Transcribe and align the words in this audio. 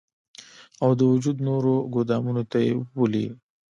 او 0.83 0.89
د 0.99 1.01
وجود 1.11 1.37
نورو 1.47 1.73
ګودامونو 1.93 2.43
ته 2.51 2.57
ئې 2.65 2.71
ولي 2.99 3.25